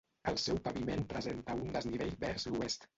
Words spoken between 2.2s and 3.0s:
vers l'oest.